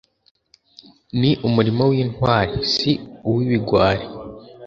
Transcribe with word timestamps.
Ni 1.19 1.31
umurimo 1.47 1.81
w’Intwari 1.89 2.55
si 2.73 2.91
uw’ibigwari 3.27 4.05